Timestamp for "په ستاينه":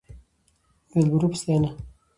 1.31-1.69